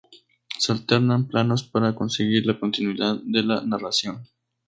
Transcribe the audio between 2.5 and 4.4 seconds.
continuidad de la narración.